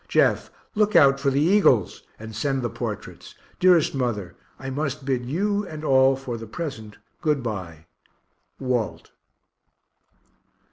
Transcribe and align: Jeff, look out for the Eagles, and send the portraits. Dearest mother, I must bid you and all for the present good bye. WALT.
Jeff, 0.07 0.49
look 0.73 0.95
out 0.95 1.19
for 1.19 1.29
the 1.29 1.39
Eagles, 1.39 2.01
and 2.17 2.35
send 2.35 2.63
the 2.63 2.71
portraits. 2.71 3.35
Dearest 3.59 3.93
mother, 3.93 4.35
I 4.57 4.71
must 4.71 5.05
bid 5.05 5.27
you 5.27 5.63
and 5.67 5.83
all 5.83 6.15
for 6.15 6.37
the 6.37 6.47
present 6.47 6.97
good 7.21 7.43
bye. 7.43 7.85
WALT. 8.59 9.11